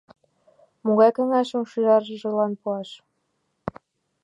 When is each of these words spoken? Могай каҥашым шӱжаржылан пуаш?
Могай 0.83 1.11
каҥашым 1.17 1.63
шӱжаржылан 1.71 2.51
пуаш? 2.61 2.89